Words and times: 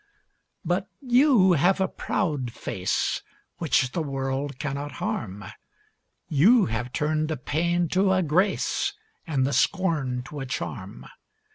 But 0.65 0.89
you 0.99 1.53
have 1.53 1.79
a 1.79 1.87
proud 1.87 2.51
face 2.51 3.21
Which 3.59 3.91
the 3.91 4.01
world 4.01 4.57
cannot 4.57 4.93
harm, 4.93 5.45
You 6.27 6.65
have 6.65 6.91
turned 6.91 7.27
the 7.27 7.37
pain 7.37 7.87
to 7.89 8.11
a 8.11 8.23
grace 8.23 8.93
And 9.27 9.45
the 9.45 9.53
scorn 9.53 10.23
to 10.23 10.39
a 10.39 10.47
charm. 10.47 11.05